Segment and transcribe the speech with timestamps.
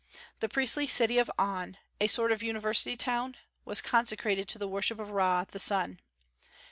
[0.39, 4.97] The priestly city of On, a sort of university town, was consecrated to the worship
[4.97, 5.99] of Ra, the sun.